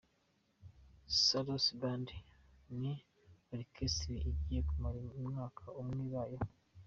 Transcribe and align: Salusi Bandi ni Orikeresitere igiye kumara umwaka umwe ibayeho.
Salusi 1.23 1.71
Bandi 1.81 2.15
ni 2.79 2.93
Orikeresitere 3.51 4.27
igiye 4.33 4.61
kumara 4.69 4.97
umwaka 5.19 5.63
umwe 5.81 5.99
ibayeho. 6.07 6.47